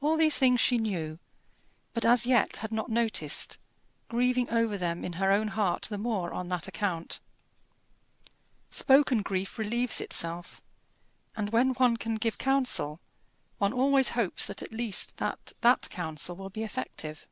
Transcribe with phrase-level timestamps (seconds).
[0.00, 1.18] All these things she knew,
[1.92, 3.58] but as yet had not noticed,
[4.08, 7.18] grieving over them in her own heart the more on that account.
[8.70, 10.62] Spoken grief relieves itself;
[11.36, 13.00] and when one can give counsel,
[13.58, 17.26] one always hopes at least that that counsel will be effective.